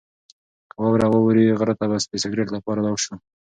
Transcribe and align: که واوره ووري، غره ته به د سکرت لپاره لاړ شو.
که 0.69 0.75
واوره 0.81 1.07
ووري، 1.09 1.55
غره 1.59 1.73
ته 1.79 1.85
به 1.89 1.97
د 2.11 2.13
سکرت 2.23 2.49
لپاره 2.55 2.79
لاړ 2.85 2.97
شو. 3.03 3.13